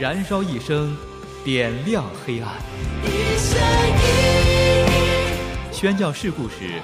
[0.00, 0.96] 燃烧一生，
[1.44, 2.50] 点亮黑暗。
[5.70, 6.80] 宣教事故时，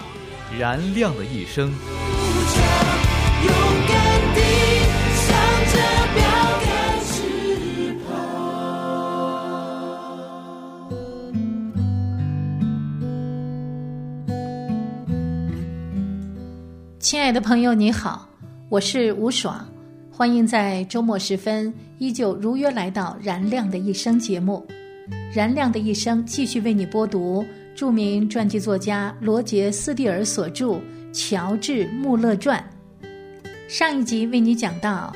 [0.59, 1.73] 燃亮的一生。
[16.99, 18.29] 亲爱的朋友，你好，
[18.69, 19.67] 我是吴爽，
[20.17, 24.67] 欢迎在周末时分依旧如约来到《燃亮的一生》节目。
[25.37, 30.69] 《燃亮的一生》继续为你播读著名传记作家罗杰·斯蒂尔所著
[31.13, 32.65] 《乔治·穆勒传》。
[33.69, 35.15] 上一集为你讲到，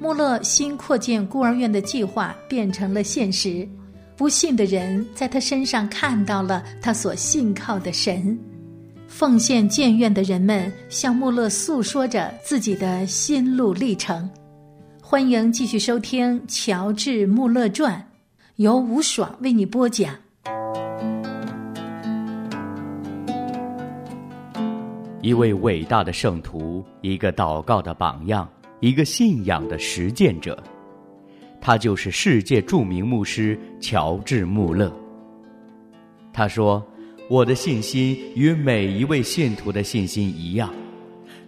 [0.00, 3.64] 穆勒新扩建孤儿院的计划变成了现实，
[4.16, 8.36] 不信的人在他身上看到了他所信靠的神。
[9.12, 14.28] 奉献建院的人们向穆勒诉说着自己的心路历程。
[15.02, 17.94] 欢迎继续收听《乔治·穆勒传》，
[18.56, 20.14] 由吴爽为你播讲。
[25.20, 28.48] 一位伟大的圣徒，一个祷告的榜样，
[28.80, 30.60] 一个信仰的实践者，
[31.60, 34.90] 他就是世界著名牧师乔治·穆勒。
[36.32, 36.82] 他说。
[37.32, 40.68] 我的信心与每一位信徒的信心一样。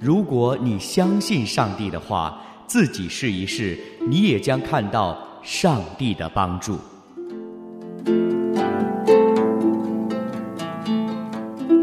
[0.00, 6.78] 如果你相信上帝的话，自己试一试，你也将看到上帝的帮助。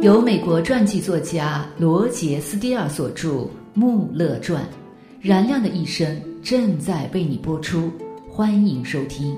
[0.02, 3.30] 由美国传记作家罗杰斯蒂尔所著
[3.76, 4.64] 《穆勒传》，
[5.22, 7.92] 燃亮的一生正在为你播出，
[8.28, 9.38] 欢迎收听。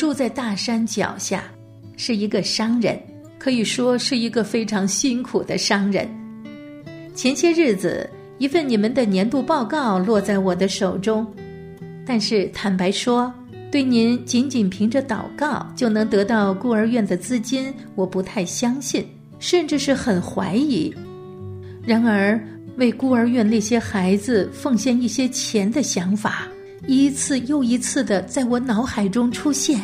[0.00, 1.44] 住在大山脚下，
[1.94, 2.98] 是一个商人，
[3.38, 6.08] 可以说是一个非常辛苦的商人。
[7.14, 8.08] 前些日子，
[8.38, 11.26] 一份你们的年度报告落在我的手中，
[12.06, 13.30] 但是坦白说，
[13.70, 19.06] 对您仅仅凭着祷告就能得到孤儿院的资金，我不太相信，
[19.38, 20.90] 甚至是很怀疑。
[21.84, 22.42] 然而，
[22.78, 26.48] 为孤儿院那些孩子奉献一些钱的想法。
[26.86, 29.80] 一次又一次的在我脑海中出现，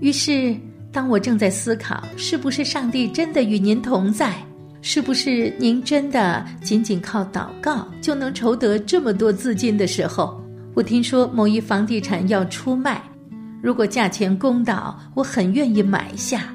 [0.00, 0.54] 于是
[0.92, 4.34] 当我正在思考是不是上帝真的与您同在，
[4.82, 10.40] 是不是您真的仅仅靠祷告就能筹得这么多资金的时候，
[10.74, 13.02] 我听说某一房地产要出卖，
[13.62, 16.54] 如果价钱公道，我很愿意买下。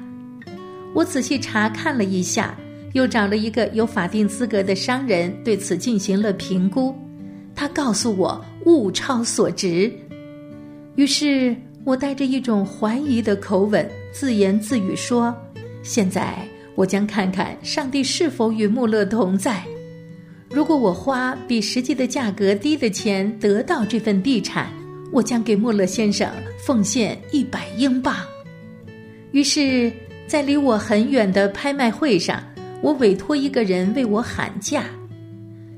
[0.94, 2.56] 我仔细查看了一下，
[2.94, 6.94] 又找了一个有法定资格的商人对此进行了评估。
[7.54, 9.90] 他告诉我物超所值，
[10.96, 11.54] 于是
[11.84, 15.32] 我带着一种怀疑的口吻自言自语说
[15.84, 16.36] ：“现在
[16.74, 19.62] 我将看看上帝是否与穆勒同在。
[20.50, 24.68] 如果我花比实际的价格低的钱得到这份地产，
[25.12, 26.28] 我将给穆勒先生
[26.66, 28.16] 奉献一百英镑。”
[29.30, 29.92] 于是，
[30.26, 32.42] 在离我很远的拍卖会上，
[32.82, 34.82] 我委托一个人为我喊价。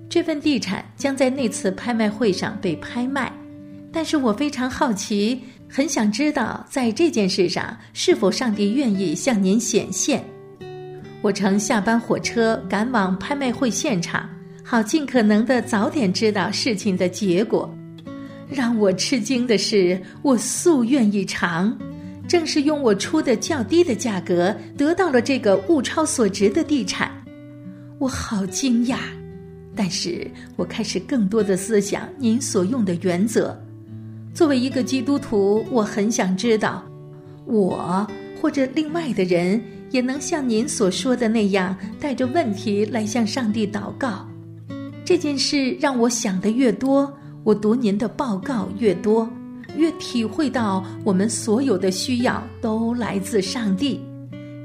[0.08, 3.30] 这份地产将在那次拍卖会上被拍卖，
[3.92, 5.38] 但是我非常好奇，
[5.68, 10.24] 很想知道在这件事上是否上帝愿意向您显现。
[11.20, 14.26] 我乘下班火车赶往拍卖会现场，
[14.64, 17.70] 好尽可能的早点知道事情的结果。
[18.48, 21.76] 让我吃惊的是，我夙愿以偿，
[22.26, 27.10] 正是用我出的较低的价格得到了这个物超所值的地产，
[27.98, 28.96] 我好惊讶。
[29.80, 33.56] 但是我开始更多的思想您所用的原则。
[34.34, 36.84] 作为一个基督徒，我很想知道，
[37.44, 38.04] 我
[38.42, 44.26] 或者另外的人也能像您所说的那样，带着问题来向上帝祷告。
[45.04, 49.30] 这件事让我想的越多，我读您的报告越多，
[49.76, 54.00] 越体会到我们所有的需要都来自上帝，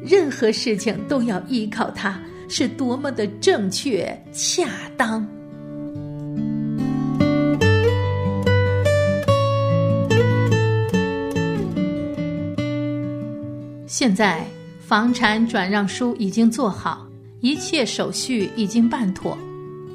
[0.04, 2.20] 任何事情都要依靠他。
[2.56, 5.28] 是多么的正确恰当！
[13.88, 14.46] 现在
[14.80, 17.08] 房产转让书已经做好，
[17.40, 19.36] 一切手续已经办妥，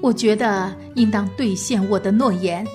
[0.03, 2.67] 我觉得应当兑现我的诺言。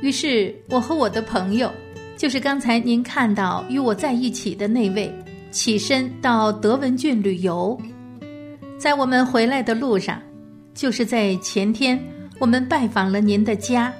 [0.00, 1.72] 于是，我和我的朋友，
[2.16, 5.08] 就是刚才您看到与我在一起的那位，
[5.52, 7.80] 起身到德文郡旅游。
[8.78, 10.22] 在我们回来的路上，
[10.72, 12.00] 就是在前天，
[12.38, 13.92] 我们拜访了您的家，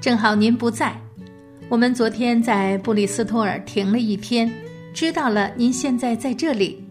[0.00, 0.98] 正好您不在。
[1.68, 4.50] 我们昨天在布里斯托尔停了一天。
[4.94, 6.82] 知道了，您现在在这里，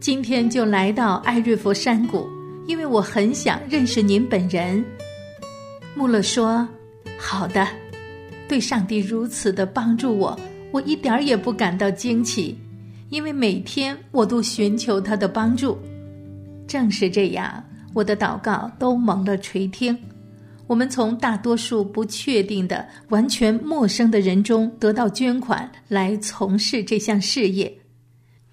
[0.00, 2.26] 今天就来到艾瑞佛山谷，
[2.66, 4.84] 因为我很想认识您本人。
[5.94, 6.66] 穆勒说
[7.16, 7.64] ：“好的。”
[8.48, 10.36] 对上帝如此的帮助我，
[10.72, 12.58] 我一点儿也不感到惊奇，
[13.08, 15.78] 因为每天我都寻求他的帮助。
[16.72, 19.94] 正是这样，我的祷告都蒙了垂听。
[20.66, 27.70] 我们从大多数不确定的、完全陌生的人中得到捐款来从事这项事业。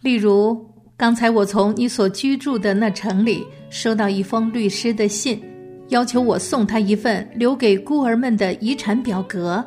[0.01, 5.41] 例如，刚才我从你所居住的那城里收到一封律师的信，
[5.87, 9.65] 要求我送他一份留给孤儿们的遗产表格，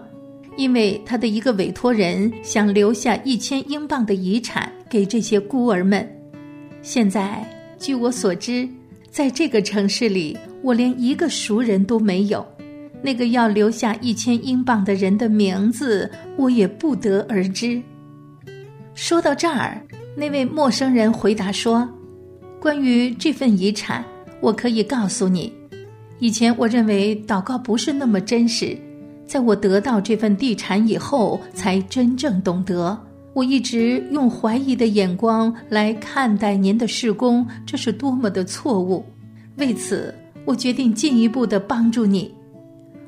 [0.59, 6.07] 因为他的一个委托人想留下一千英镑的遗产给这些孤儿们。
[6.83, 7.49] 现在，
[7.83, 8.69] 据我所知，
[9.11, 10.39] 在这个城市里。
[10.63, 12.47] 我连一个熟人都没有，
[13.03, 17.83] 那个要留下一千英镑的人的名字我也不得而知。
[18.95, 19.83] 说到这儿，
[20.17, 21.89] 那位陌生人回答说
[22.63, 24.05] ：“关于这份遗产，
[24.41, 25.53] 我可以告诉你，
[26.21, 28.79] 以前我认为祷告不是那么真实，
[29.27, 32.97] 在我得到这份地产以后，才真正懂得。
[33.35, 39.05] 我一直用怀疑的眼光来看待您的事工，这是多么的错误。
[39.57, 40.15] 为此。”
[40.45, 42.29] 我决定进一步的帮助你。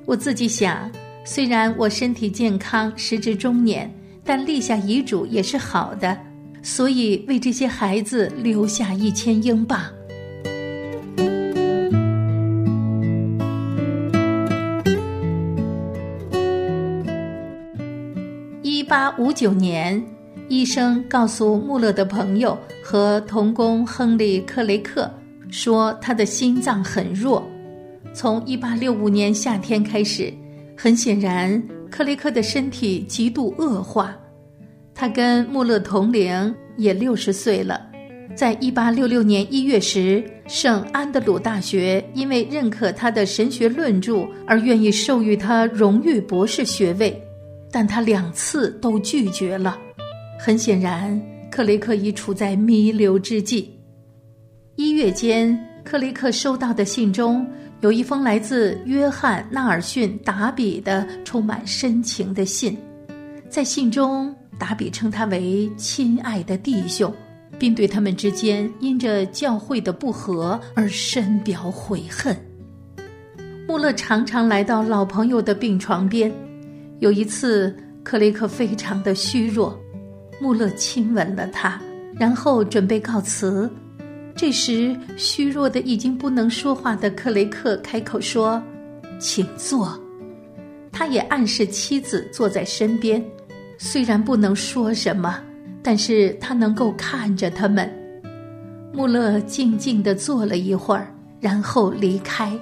[0.06, 0.88] 我自己想，
[1.25, 3.93] 虽然我身体健康，时至中年，
[4.23, 6.17] 但立下遗嘱也是好的，
[6.62, 9.82] 所以为这些孩子留下一千英镑。
[18.85, 20.05] 一八五九年，
[20.51, 25.11] 医生告诉穆勒的朋友和童工亨利·克雷克。
[25.51, 27.43] 说他的心脏很弱，
[28.13, 30.31] 从一八六五年夏天开始，
[30.77, 34.15] 很显然克雷克的身体极度恶化。
[34.95, 37.81] 他跟穆勒同龄，也六十岁了。
[38.37, 47.19] 在一八六六年一月时，圣安德鲁大学因为认可他的神学论著而愿意授予他荣誉博士学位，
[47.75, 49.76] 但他两次都拒绝了。
[50.38, 53.69] 很显然，克雷克已处在弥留之际。
[54.76, 57.44] 一月间，克雷克收到的信中
[57.81, 62.79] 有一封来自约翰·纳尔逊·达比的充满深情的信。
[63.49, 67.12] 在信中，达比称他为“亲爱的弟兄”，
[67.59, 72.37] 并对他们之间因着教会的不和而深表悔恨。
[73.67, 76.32] 穆勒常常来到老朋友的病床边。
[77.00, 79.79] 有一次，克雷克非常的虚弱，
[80.41, 81.81] 穆勒亲吻了他，
[82.19, 83.70] 然后准备告辞。
[84.37, 88.62] 这时，虚弱的已经不能说话的克雷克开口说
[89.19, 90.00] ：“请坐。”
[90.91, 93.23] 他也暗示妻子坐在身边，
[93.79, 95.40] 虽然不能说什么，
[95.82, 97.90] 但是他能够看着他们。
[98.92, 102.57] 穆勒静静地坐了一会儿，然后离开。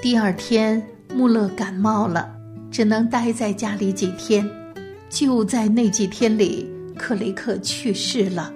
[0.00, 0.80] 第二天，
[1.12, 2.37] 穆勒感冒了，
[2.70, 4.48] 只能待在家里几天。
[5.08, 8.52] 就在那几天里，克雷克去世了。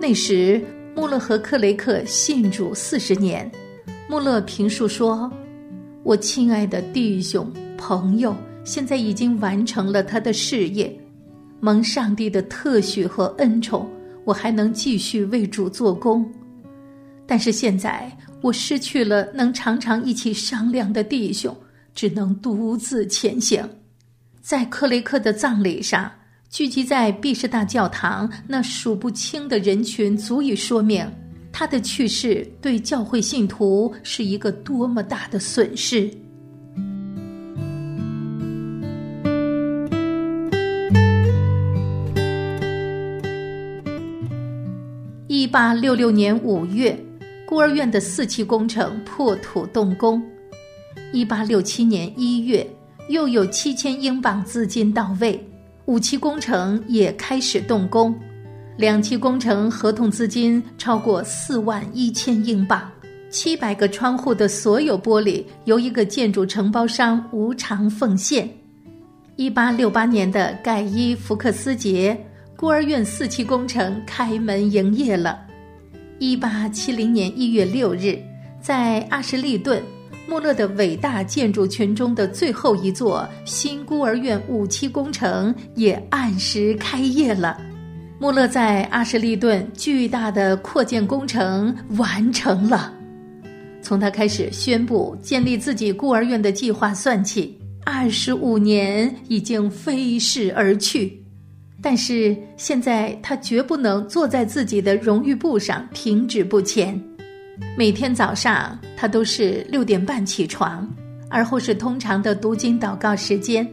[0.00, 0.62] 那时。
[0.96, 3.50] 穆勒和克雷克信主四十年，
[4.08, 5.28] 穆勒评述说
[6.04, 8.32] ：“我亲爱的弟兄朋友，
[8.62, 10.96] 现在已经完成了他的事业，
[11.58, 13.90] 蒙上帝的特许和恩宠，
[14.24, 16.24] 我还能继续为主做工。
[17.26, 18.08] 但是现在
[18.40, 21.52] 我失去了能常常一起商量的弟兄，
[21.94, 23.68] 只能独自前行。
[24.40, 26.10] 在克雷克的葬礼上。”
[26.50, 31.04] 聚集在毕士大教堂那数不清的人群，足以说明
[31.50, 36.08] 他的去世对教会信徒是一个多么大的损失。
[45.26, 46.96] 一八六六年五月，
[47.48, 50.22] 孤儿院的四期工程破土动工；
[51.14, 52.68] 一八六七年一月，
[53.08, 55.40] 又有七千英镑资金到位。
[55.84, 58.12] 五期工程也开始动工，
[58.76, 62.90] 两期工程合同资金超过四万一千英镑，
[63.30, 68.50] 七百个窗户的所有玻璃由一个建筑承包商无偿奉献。
[69.36, 72.18] 一八六八年的盖伊·福克斯节，
[72.56, 75.38] 孤儿院四期工程开门营业了。
[76.18, 78.18] 一八七零年一月六日，
[78.60, 79.80] 在阿什利顿，
[80.26, 87.60] 穆勒的伟大建筑群中的最后一座新孤儿院五期工程也按时开业了。
[88.18, 92.92] 穆勒在阿什利顿巨大的扩建工程完成了。
[93.82, 101.22] 从他开始宣布建立自己孤儿院的计划算起，二十五年已经飞逝而去。
[101.82, 106.98] 但是现在他绝不能坐在自己的荣誉簿上停止不前。
[107.76, 110.88] 每天早上他都是六点半起床，
[111.28, 113.68] 而后是通常的读经祷告时间。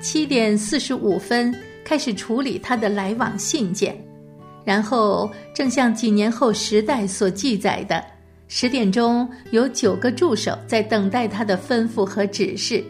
[0.00, 1.54] 七点四十五分
[1.84, 3.96] 开始处理他的来往信件，
[4.64, 8.02] 然后正像几年后时代所记载的，
[8.48, 12.82] 十点钟有九个助手在等待他的吩咐和指示。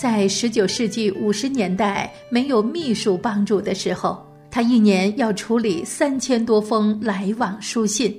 [0.00, 8.18] 在十九世纪五十年代没有秘书帮助的时候，他一年要处理三千多封来往书信。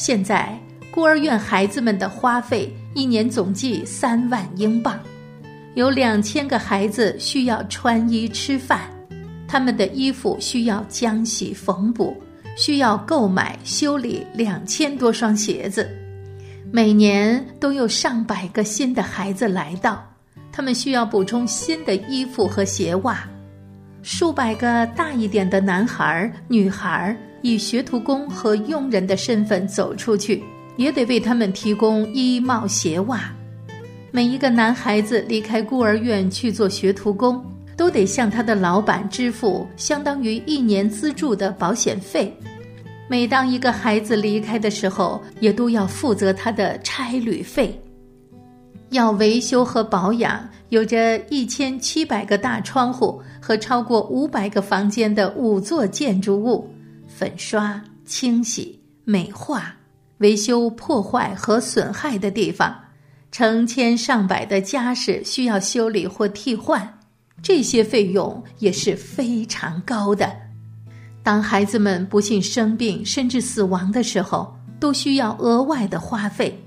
[0.00, 0.58] 现在
[0.90, 4.98] 孤儿院孩子们的花费一年总计三万英镑，
[5.74, 8.80] 有两千个孩子需要穿衣吃饭，
[9.46, 12.16] 他们的衣服需要浆洗缝补。
[12.56, 15.86] 需要购买修理两千多双鞋子，
[16.72, 20.02] 每年都有上百个新的孩子来到，
[20.50, 23.18] 他们需要补充新的衣服和鞋袜。
[24.02, 30.42] 数百个大一点的男孩、女孩以学徒工和佣人的身份走出去，
[30.76, 33.32] 也得为他们提供衣帽鞋袜。
[34.10, 37.44] 每一个男孩子离开孤儿院去做学徒工。
[37.76, 42.30] 都得向他的老板支付相当于一年资助的保险费。
[43.08, 47.74] 每当一个孩子离开的时候，也都要负责他的差旅费。
[48.90, 56.68] 要维修和保养有着一千七百个大窗户和超过五百个房间的五座建筑物，
[57.20, 59.76] 粉刷、清洗、美化、
[60.20, 62.74] 维修破坏和损害的地方，
[63.30, 66.98] 成千上百的家事需要修理或替换。
[67.42, 70.34] 这些费用也是非常高的。
[71.22, 76.58] 当孩子们不幸生病甚至死亡的时候，都需要额外的花费。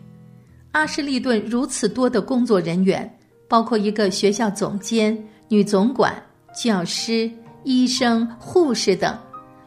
[0.73, 3.11] 阿什利顿如此多的工作人员，
[3.47, 5.17] 包括一个学校总监、
[5.47, 6.13] 女总管、
[6.55, 7.27] 教师、
[7.63, 9.17] 医生、护士等，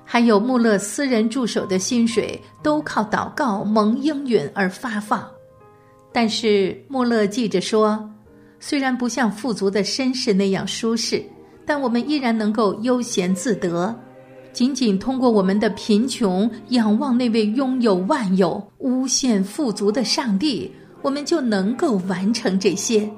[0.07, 5.29] 还有穆勒私人助手的薪水，都靠祷告蒙应允而发放。
[6.13, 8.09] 但是穆勒记着说。
[8.59, 11.23] 虽然不像富足的绅士那样舒适，
[11.67, 13.95] 但我们依然能够悠闲自得。
[14.51, 20.73] 仅仅通过我们的贫穷，仰望那位拥有万有、无限富足的上帝，
[21.03, 23.09] 我们就能够完成这些。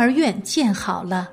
[0.00, 1.30] 儿院建好了，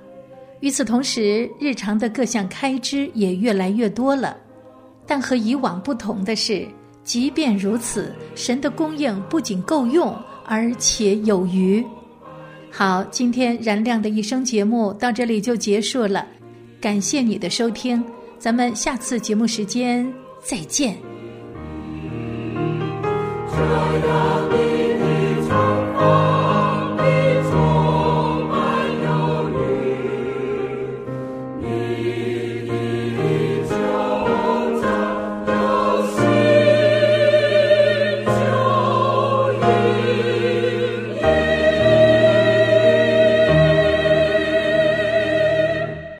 [0.59, 4.36] 与此同时，日常的各项开支也越来越多了。
[5.05, 6.67] 但和以往不同的是，
[7.01, 10.13] 即便如此，神的供应不仅够用，
[10.45, 11.81] 而且有余。
[12.69, 16.27] 好，今天燃亮的一生节目到这里就结束了，
[16.81, 18.03] 感谢你的收听，
[18.38, 20.97] 咱们下次节目时间再见。